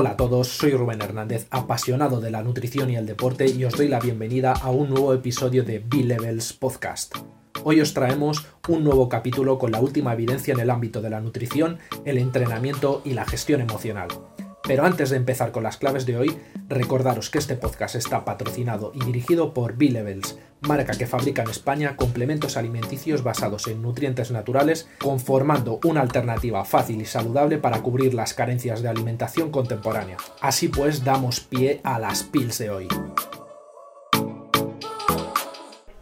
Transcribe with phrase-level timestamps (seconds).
[0.00, 3.74] Hola a todos, soy Rubén Hernández, apasionado de la nutrición y el deporte y os
[3.74, 7.16] doy la bienvenida a un nuevo episodio de B-Levels Podcast.
[7.64, 11.20] Hoy os traemos un nuevo capítulo con la última evidencia en el ámbito de la
[11.20, 14.06] nutrición, el entrenamiento y la gestión emocional.
[14.68, 18.92] Pero antes de empezar con las claves de hoy, recordaros que este podcast está patrocinado
[18.94, 24.86] y dirigido por B-Levels, marca que fabrica en España complementos alimenticios basados en nutrientes naturales,
[25.00, 30.18] conformando una alternativa fácil y saludable para cubrir las carencias de alimentación contemporánea.
[30.42, 32.88] Así pues, damos pie a las pills de hoy.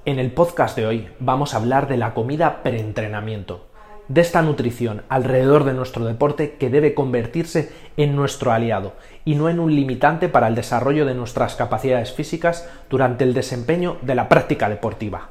[0.04, 3.75] En el podcast de hoy vamos a hablar de la comida preentrenamiento
[4.08, 9.48] de esta nutrición alrededor de nuestro deporte que debe convertirse en nuestro aliado y no
[9.48, 14.28] en un limitante para el desarrollo de nuestras capacidades físicas durante el desempeño de la
[14.28, 15.30] práctica deportiva.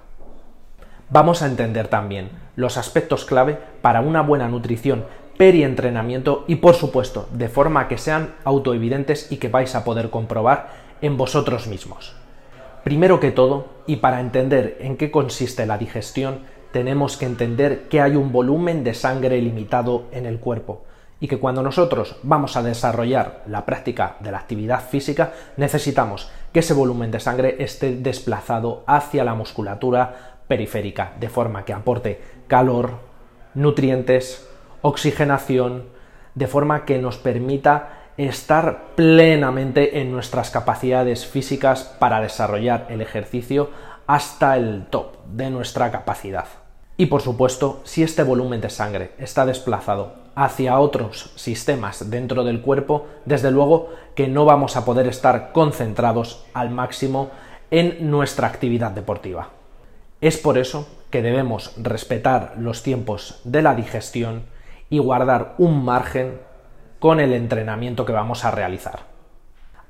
[1.10, 5.06] Vamos a entender también los aspectos clave para una buena nutrición
[5.38, 10.70] peri-entrenamiento y por supuesto de forma que sean autoevidentes y que vais a poder comprobar
[11.02, 12.16] en vosotros mismos.
[12.84, 16.42] Primero que todo, y para entender en qué consiste la digestión,
[16.76, 20.84] tenemos que entender que hay un volumen de sangre limitado en el cuerpo
[21.22, 26.60] y que cuando nosotros vamos a desarrollar la práctica de la actividad física necesitamos que
[26.60, 33.00] ese volumen de sangre esté desplazado hacia la musculatura periférica de forma que aporte calor,
[33.54, 34.46] nutrientes,
[34.82, 35.86] oxigenación,
[36.34, 43.70] de forma que nos permita estar plenamente en nuestras capacidades físicas para desarrollar el ejercicio
[44.08, 46.65] hasta el top de nuestra capacidad.
[46.98, 52.62] Y por supuesto, si este volumen de sangre está desplazado hacia otros sistemas dentro del
[52.62, 57.32] cuerpo, desde luego que no vamos a poder estar concentrados al máximo
[57.72, 59.50] en nuestra actividad deportiva.
[60.22, 64.44] Es por eso que debemos respetar los tiempos de la digestión
[64.90, 66.40] y guardar un margen
[67.00, 69.00] con el entrenamiento que vamos a realizar.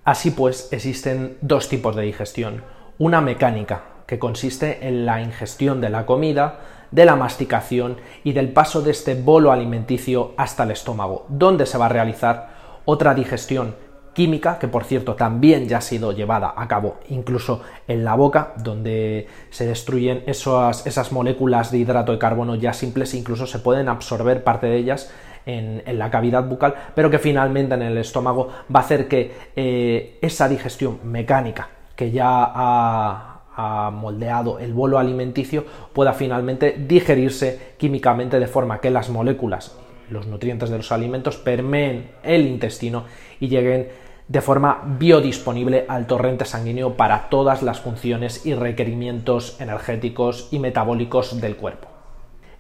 [0.04, 2.64] Así pues, existen dos tipos de digestión.
[2.98, 6.60] Una mecánica, que consiste en la ingestión de la comida,
[6.92, 11.78] de la masticación y del paso de este bolo alimenticio hasta el estómago, donde se
[11.78, 12.50] va a realizar
[12.86, 13.76] otra digestión
[14.14, 18.54] química, que por cierto también ya ha sido llevada a cabo incluso en la boca,
[18.58, 24.44] donde se destruyen esas, moléculas de hidrato de carbono ya simples, incluso se pueden absorber
[24.44, 25.12] parte de ellas
[25.46, 30.18] en, la cavidad bucal, pero que finalmente en el estómago va a hacer que eh,
[30.22, 38.40] esa digestión mecánica que ya ha ha moldeado el bolo alimenticio pueda finalmente digerirse químicamente
[38.40, 39.78] de forma que las moléculas,
[40.10, 43.06] los nutrientes de los alimentos permeen el intestino
[43.40, 43.88] y lleguen
[44.28, 51.40] de forma biodisponible al torrente sanguíneo para todas las funciones y requerimientos energéticos y metabólicos
[51.40, 51.88] del cuerpo.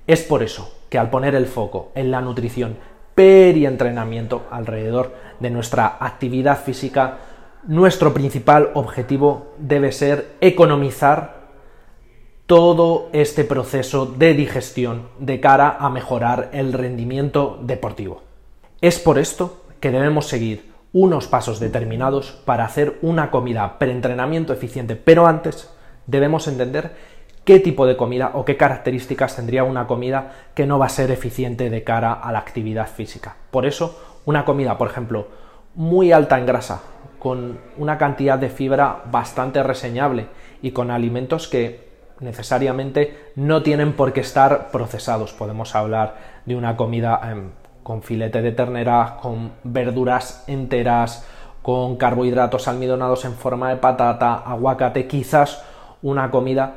[0.05, 2.77] Es por eso que al poner el foco en la nutrición
[3.15, 7.17] peri-entrenamiento alrededor de nuestra actividad física,
[7.67, 11.45] nuestro principal objetivo debe ser economizar
[12.45, 18.21] todo este proceso de digestión de cara a mejorar el rendimiento deportivo.
[18.81, 24.95] Es por esto que debemos seguir unos pasos determinados para hacer una comida preentrenamiento eficiente,
[24.95, 25.69] pero antes
[26.05, 26.95] debemos entender
[27.45, 31.09] qué tipo de comida o qué características tendría una comida que no va a ser
[31.09, 33.35] eficiente de cara a la actividad física.
[33.49, 35.27] Por eso, una comida, por ejemplo,
[35.73, 36.81] muy alta en grasa,
[37.25, 40.27] con una cantidad de fibra bastante reseñable
[40.61, 45.33] y con alimentos que necesariamente no tienen por qué estar procesados.
[45.33, 47.49] Podemos hablar de una comida em,
[47.81, 51.25] con filete de ternera, con verduras enteras,
[51.63, 55.63] con carbohidratos almidonados en forma de patata, aguacate, quizás
[56.03, 56.75] una comida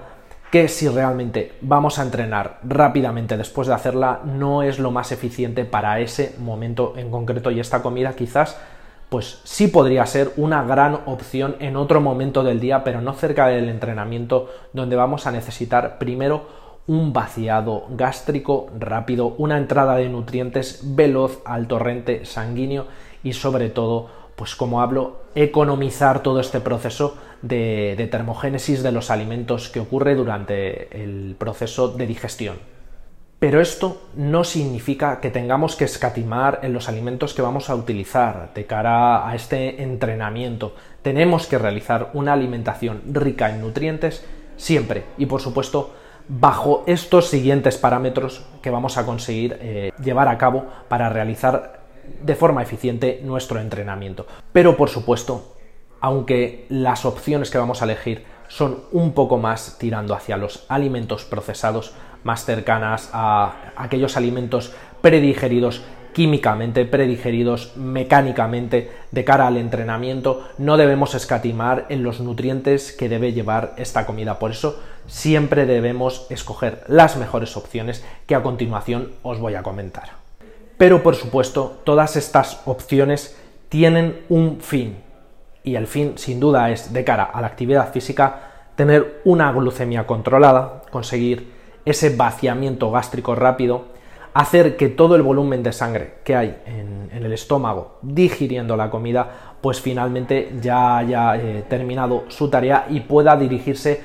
[0.50, 5.66] que si realmente vamos a entrenar rápidamente después de hacerla no es lo más eficiente
[5.66, 8.56] para ese momento en concreto y esta comida quizás
[9.08, 13.46] pues sí podría ser una gran opción en otro momento del día, pero no cerca
[13.48, 16.46] del entrenamiento, donde vamos a necesitar primero
[16.86, 22.86] un vaciado gástrico rápido, una entrada de nutrientes veloz al torrente sanguíneo
[23.22, 29.68] y sobre todo, pues como hablo, economizar todo este proceso de, termogénesis de los alimentos
[29.68, 32.77] que ocurre durante el proceso de digestión.
[33.38, 38.50] Pero esto no significa que tengamos que escatimar en los alimentos que vamos a utilizar
[38.52, 40.74] de cara a este entrenamiento.
[41.02, 44.24] Tenemos que realizar una alimentación rica en nutrientes
[44.56, 45.94] siempre y por supuesto
[46.26, 51.80] bajo estos siguientes parámetros que vamos a conseguir eh, llevar a cabo para realizar
[52.20, 54.26] de forma eficiente nuestro entrenamiento.
[54.52, 55.54] Pero por supuesto,
[56.00, 61.24] aunque las opciones que vamos a elegir son un poco más tirando hacia los alimentos
[61.24, 61.92] procesados,
[62.24, 70.48] más cercanas a aquellos alimentos predigeridos, químicamente, predigeridos mecánicamente de cara al entrenamiento.
[70.58, 74.38] No debemos escatimar en los nutrientes que debe llevar esta comida.
[74.38, 80.10] Por eso siempre debemos escoger las mejores opciones que a continuación os voy a comentar.
[80.76, 83.36] Pero por supuesto, todas estas opciones
[83.68, 84.96] tienen un fin.
[85.64, 88.40] Y el fin, sin duda, es de cara a la actividad física,
[88.76, 91.52] tener una glucemia controlada, conseguir
[91.84, 93.86] ese vaciamiento gástrico rápido,
[94.34, 99.54] hacer que todo el volumen de sangre que hay en, el estómago digiriendo la comida,
[99.60, 104.00] pues finalmente ya haya eh, terminado su tarea y pueda dirigirse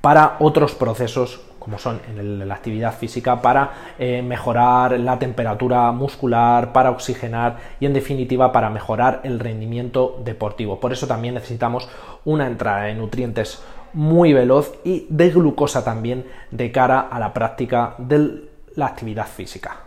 [0.00, 6.72] para otros procesos como son en la actividad física, para eh, mejorar la temperatura muscular,
[6.72, 10.80] para oxigenar y en definitiva para mejorar el rendimiento deportivo.
[10.80, 11.88] Por eso también necesitamos
[12.24, 13.62] una entrada de nutrientes
[13.92, 19.84] muy veloz y de glucosa también de cara a la práctica de la actividad física.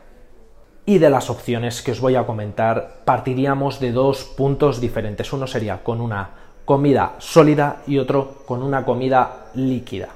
[0.86, 5.32] Y de las opciones que os voy a comentar, partiríamos de dos puntos diferentes.
[5.32, 6.30] Uno sería con una
[6.66, 10.10] comida sólida y otro con una comida líquida.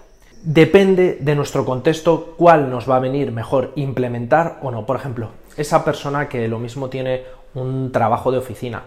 [0.49, 4.85] Depende de nuestro contexto cuál nos va a venir mejor implementar o no.
[4.85, 7.23] Por ejemplo, esa persona que lo mismo tiene
[7.53, 8.83] un trabajo de oficina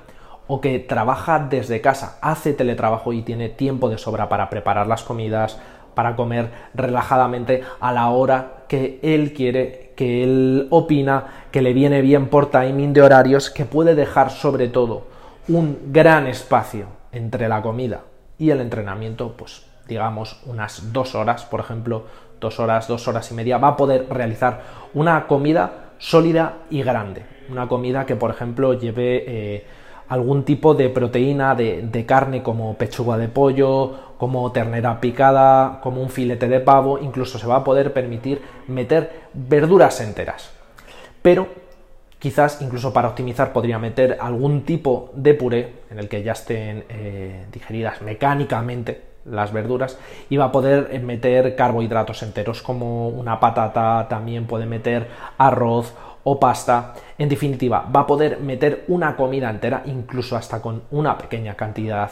[0.47, 5.03] o que trabaja desde casa, hace teletrabajo y tiene tiempo de sobra para preparar las
[5.03, 5.59] comidas,
[5.95, 12.01] para comer relajadamente a la hora que él quiere, que él opina, que le viene
[12.01, 15.09] bien por timing de horarios, que puede dejar sobre todo
[15.47, 18.01] un gran espacio entre la comida
[18.39, 22.04] y el entrenamiento, pues digamos unas dos horas, por ejemplo,
[22.40, 24.62] dos horas, dos horas y media, va a poder realizar
[24.94, 27.25] una comida sólida y grande.
[27.50, 29.66] Una comida que, por ejemplo, lleve eh,
[30.08, 36.08] algún tipo de proteína de, carne como pechuga de pollo, como ternera picada, como un
[36.08, 40.52] filete de pavo, incluso se va a poder permitir meter verduras enteras.
[41.20, 41.48] Pero
[42.19, 46.84] quizás incluso para optimizar podría meter algún tipo de puré en el que ya estén
[46.88, 54.06] eh, digeridas mecánicamente las verduras y va a poder meter carbohidratos enteros como una patata,
[54.08, 55.08] también puede meter
[55.38, 55.94] arroz
[56.25, 56.94] o pasta.
[57.19, 62.11] En definitiva, va a poder meter una comida entera, incluso hasta con una pequeña cantidad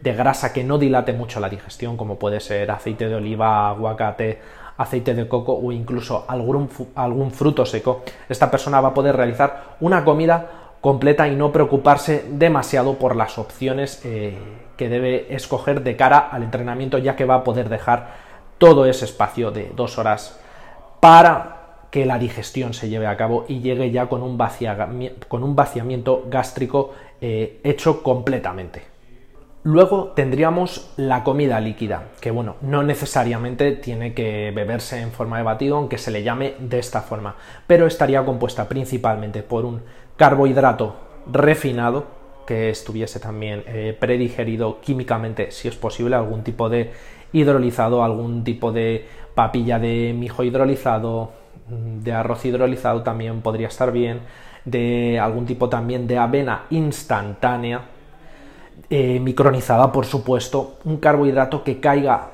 [0.00, 4.40] de grasa que no dilate mucho la digestión, como puede ser aceite de oliva, aguacate,
[4.78, 8.02] aceite de coco o incluso algún, algún fruto seco.
[8.28, 13.38] Esta persona va a poder realizar una comida completa y no preocuparse demasiado por las
[13.38, 14.38] opciones eh,
[14.76, 19.04] que debe escoger de cara al entrenamiento, ya que va a poder dejar todo ese
[19.04, 20.38] espacio de dos horas
[21.00, 21.60] para
[21.90, 24.38] que la digestión se lleve a cabo y llegue ya con un,
[25.28, 28.82] con un vaciamiento gástrico eh, hecho completamente.
[29.62, 35.42] Luego tendríamos la comida líquida, que bueno, no necesariamente tiene que beberse en forma de
[35.42, 37.36] batido, aunque se le llame de esta forma,
[37.66, 39.82] pero estaría compuesta principalmente por un
[40.20, 40.94] carbohidrato
[41.32, 42.04] refinado,
[42.46, 46.92] que estuviese también eh, predigerido químicamente, si es posible, algún tipo de
[47.32, 51.40] hidrolizado, algún tipo de papilla de mijo hidrolizado,
[51.70, 54.20] Mm, de arroz hidrolizado también podría estar bien,
[54.64, 57.82] de algún tipo también de avena instantánea,
[58.90, 62.30] eh, micronizada por supuesto, un carbohidrato que caiga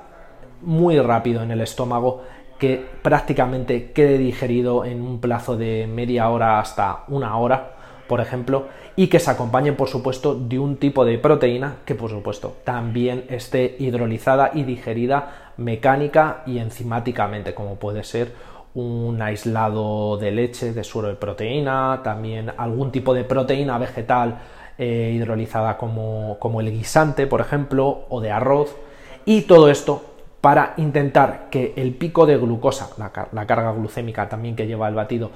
[0.63, 2.23] muy rápido en el estómago,
[2.59, 7.76] que prácticamente quede digerido en un plazo de media hora hasta una hora,
[8.07, 12.11] por ejemplo, y que se acompañe por supuesto de un tipo de proteína que por
[12.11, 18.33] supuesto también esté hidrolizada y digerida mecánica y enzimáticamente, como puede ser
[18.75, 24.39] un aislado de leche, de suero de proteína, también algún tipo de proteína vegetal
[24.79, 28.77] eh, hidrolizada como, como el guisante, por ejemplo, o de arroz,
[29.25, 30.03] y todo esto
[30.43, 34.95] para intentar que el pico de glucosa, la, la, carga glucémica también que lleva el
[34.95, 35.31] batido,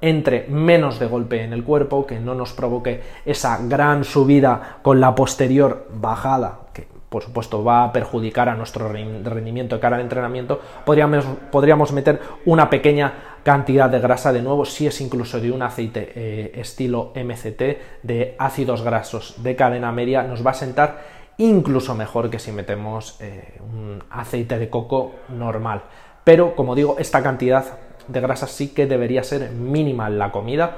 [0.00, 5.00] entre menos de golpe en el cuerpo, que no nos provoque esa gran subida con
[5.00, 10.02] la posterior bajada, que por supuesto va a perjudicar a nuestro rendimiento de cara al
[10.02, 15.62] entrenamiento, podríamos, meter una pequeña cantidad de grasa de nuevo, si es incluso de un
[15.62, 21.94] aceite eh, estilo MCT, de ácidos grasos de cadena media, nos va a sentar incluso
[21.94, 25.84] mejor que si metemos eh, un aceite de coco normal.
[26.24, 27.64] Pero, como digo, esta cantidad
[28.08, 30.76] de grasa sí que debería ser mínima en la comida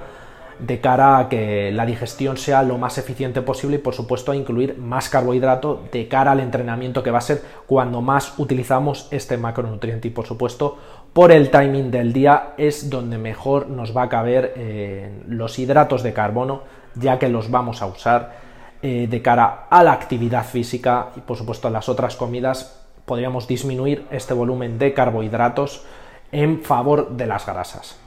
[0.66, 4.37] de cara a que la digestión sea lo más eficiente posible y por supuesto a
[4.37, 9.37] incluir más carbohidrato de cara al entrenamiento que va a ser cuando más utilizamos este
[9.37, 10.08] macronutriente.
[10.08, 10.78] Y por supuesto
[11.12, 16.02] por el timing del día es donde mejor nos va a caber eh, los hidratos
[16.02, 16.62] de carbono
[16.94, 18.38] ya que los vamos a usar
[18.82, 21.08] eh, de cara a la actividad física.
[21.16, 25.84] Y por supuesto en las otras comidas podríamos disminuir este volumen de carbohidratos
[26.32, 27.99] en favor de las grasas.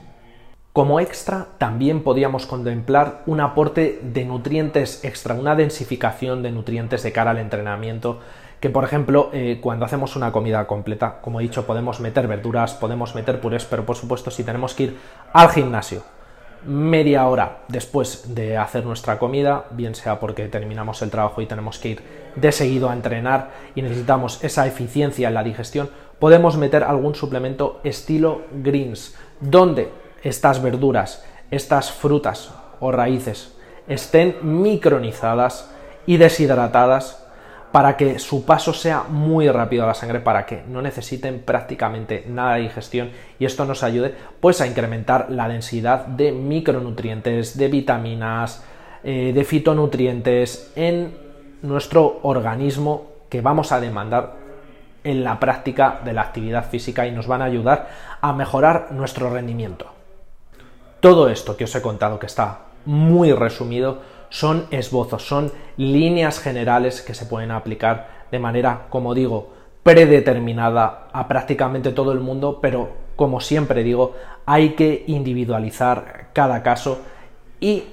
[0.72, 7.12] Como extra, también podríamos contemplar un aporte de nutrientes extra, una densificación de nutrientes de
[7.12, 8.18] cara al entrenamiento,
[8.58, 12.74] que por ejemplo, eh, cuando hacemos una comida completa, como he dicho, podemos meter verduras,
[12.74, 14.98] podemos meter purés, pero por supuesto si tenemos que ir
[15.32, 16.02] al gimnasio
[16.66, 21.78] media hora después de hacer nuestra comida, bien sea porque terminamos el trabajo y tenemos
[21.78, 22.02] que ir
[22.36, 25.90] de seguido a entrenar y necesitamos esa eficiencia en la digestión,
[26.24, 29.90] podemos meter algún suplemento estilo greens, donde
[30.22, 32.50] estas verduras, estas frutas
[32.80, 33.54] o raíces
[33.86, 35.70] estén micronizadas
[36.06, 37.22] y deshidratadas
[37.72, 42.24] para que su paso sea muy rápido a la sangre, para que no necesiten prácticamente
[42.26, 47.68] nada de digestión y esto nos ayude pues a incrementar la densidad de micronutrientes, de
[47.68, 48.64] vitaminas,
[49.02, 51.18] eh, de fitonutrientes en
[51.60, 54.43] nuestro organismo que vamos a demandar
[55.04, 57.88] en la práctica de la actividad física y nos van a ayudar
[58.20, 59.86] a mejorar nuestro rendimiento.
[61.00, 67.02] Todo esto que os he contado, que está muy resumido, son esbozos, son líneas generales
[67.02, 73.04] que se pueden aplicar de manera, como digo, predeterminada a prácticamente todo el mundo, pero
[73.16, 74.14] como siempre digo,
[74.46, 77.00] hay que individualizar cada caso
[77.60, 77.84] y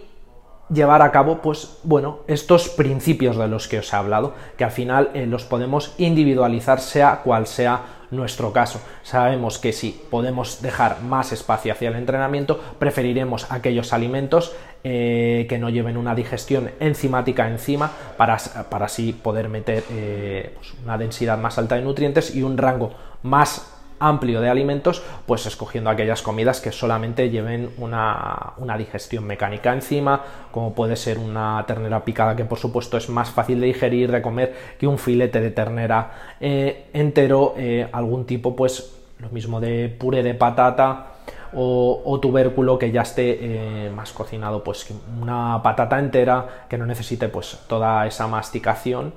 [0.73, 4.71] llevar a cabo, pues bueno, estos principios de los que os he hablado, que al
[4.71, 8.81] final eh, los podemos individualizar sea cual sea nuestro caso.
[9.03, 15.57] Sabemos que si podemos dejar más espacio hacia el entrenamiento, preferiremos aquellos alimentos eh, que
[15.57, 18.37] no lleven una digestión enzimática encima para,
[18.69, 22.93] para así poder meter eh, pues una densidad más alta de nutrientes y un rango
[23.23, 30.21] más amplio de alimentos, pues escogiendo aquellas comidas que solamente lleven una, digestión mecánica encima,
[30.51, 34.21] como puede ser una ternera picada, que por supuesto es más fácil de digerir, de
[34.21, 39.87] comer, que un filete de ternera eh, entero, eh, algún tipo, pues lo mismo de
[39.87, 41.07] puré de patata.
[41.53, 44.87] O, tubérculo que ya esté eh, más cocinado, pues
[45.21, 49.11] una patata entera que no necesite pues toda esa masticación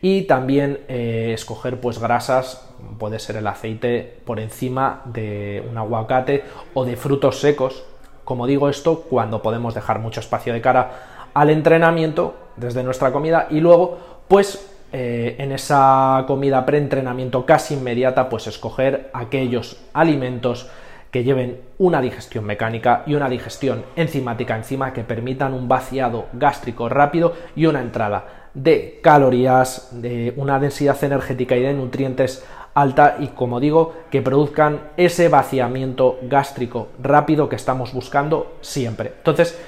[0.00, 6.44] y también eh, escoger pues grasas puede ser el aceite por encima de un aguacate
[6.74, 7.84] o de frutos secos.
[8.24, 13.46] Como digo esto cuando podemos dejar mucho espacio de cara al entrenamiento desde nuestra comida
[13.50, 20.68] y luego pues eh, en esa comida preentrenamiento casi inmediata pues escoger aquellos alimentos
[21.10, 26.88] que lleven una digestión mecánica y una digestión enzimática encima que permitan un vaciado gástrico
[26.88, 33.28] rápido y una entrada de calorías, de una densidad energética y de nutrientes alta y
[33.28, 39.12] como digo que produzcan ese vaciamiento gástrico rápido que estamos buscando siempre.
[39.18, 39.58] Entonces,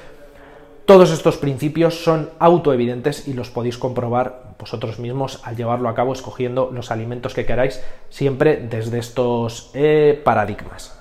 [0.84, 6.12] todos estos principios son autoevidentes y los podéis comprobar vosotros mismos al llevarlo a cabo
[6.12, 10.99] escogiendo los alimentos que queráis siempre desde estos eh, paradigmas.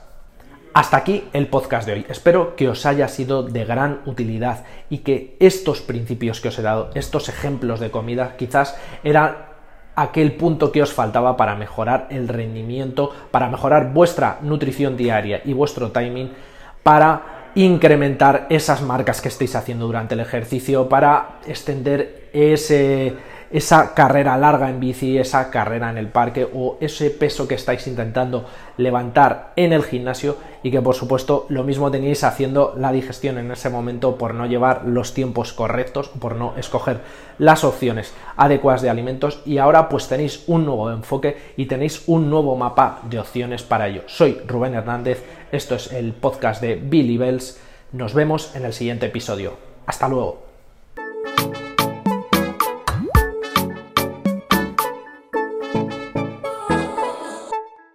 [0.80, 2.06] Hasta aquí el podcast de hoy.
[2.08, 6.62] Espero que os haya sido de gran utilidad y que estos principios que os he
[6.62, 9.40] dado, estos ejemplos de comida, quizás eran
[9.98, 15.52] aquel punto que os faltaba para mejorar el rendimiento, para mejorar vuestra nutrición diaria y
[15.52, 16.32] vuestro timing,
[16.82, 23.18] para incrementar esas marcas que estéis haciendo durante el ejercicio, para extender ese
[23.52, 27.88] esa carrera larga en bici, esa carrera en el parque o ese peso que estáis
[27.88, 28.46] intentando
[28.78, 33.52] levantar en el gimnasio y que por supuesto lo mismo tenéis haciendo la digestión en
[33.52, 37.02] ese momento por no llevar los tiempos correctos, por no escoger
[37.38, 42.30] las opciones adecuadas de alimentos y ahora pues tenéis un nuevo enfoque y tenéis un
[42.30, 44.04] nuevo mapa de opciones para ello.
[44.08, 47.60] Soy Rubén Hernández, esto es el podcast de Billy Bells,
[47.92, 49.54] nos vemos en el siguiente episodio.
[49.88, 50.49] Hasta luego.